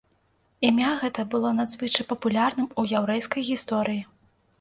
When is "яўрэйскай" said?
3.01-3.47